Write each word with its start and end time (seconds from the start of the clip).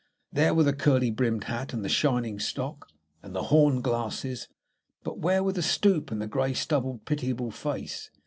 There 0.33 0.55
were 0.55 0.63
the 0.63 0.73
curly 0.73 1.11
brimmed 1.11 1.43
hat, 1.43 1.73
and 1.73 1.85
the 1.85 1.87
shining 1.87 2.39
stock, 2.39 2.89
and 3.21 3.35
the 3.35 3.43
horn 3.53 3.81
glasses, 3.83 4.47
but 5.03 5.19
where 5.19 5.43
were 5.43 5.53
the 5.53 5.61
stoop 5.61 6.09
and 6.09 6.19
the 6.19 6.25
grey 6.25 6.53
stubbled, 6.55 7.05
pitiable 7.05 7.51
face? 7.51 8.09